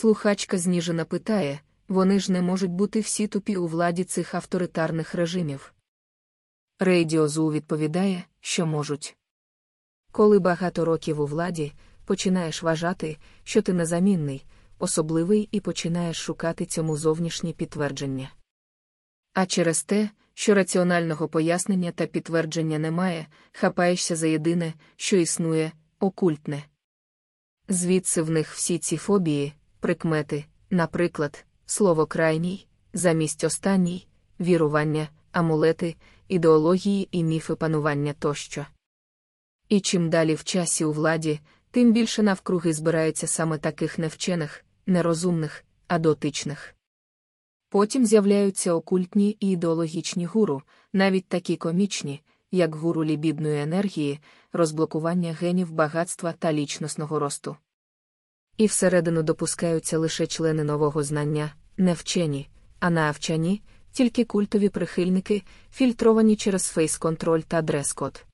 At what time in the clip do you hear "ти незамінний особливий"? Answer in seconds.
13.62-15.48